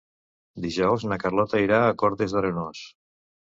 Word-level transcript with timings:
Dijous 0.65 1.05
na 1.11 1.19
Carlota 1.25 1.63
irà 1.67 1.85
a 1.85 1.95
Cortes 2.05 2.37
d'Arenós. 2.39 2.85